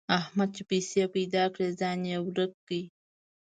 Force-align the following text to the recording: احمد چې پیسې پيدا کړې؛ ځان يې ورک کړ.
احمد 0.19 0.49
چې 0.55 0.63
پیسې 0.71 1.03
پيدا 1.15 1.43
کړې؛ 1.53 1.67
ځان 1.79 1.99
يې 2.11 2.17
ورک 2.25 2.51
کړ. 2.67 2.73